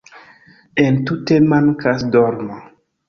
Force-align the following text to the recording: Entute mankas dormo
Entute 0.83 1.37
mankas 1.51 2.05
dormo 2.17 2.57